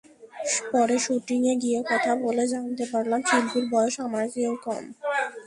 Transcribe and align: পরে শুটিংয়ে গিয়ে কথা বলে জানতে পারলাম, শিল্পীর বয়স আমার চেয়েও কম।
পরে 0.71 0.95
শুটিংয়ে 1.05 1.53
গিয়ে 1.63 1.79
কথা 1.91 2.11
বলে 2.23 2.45
জানতে 2.53 2.83
পারলাম, 2.91 3.19
শিল্পীর 3.29 3.65
বয়স 3.73 3.95
আমার 4.05 4.25
চেয়েও 4.33 4.55
কম। 4.65 4.83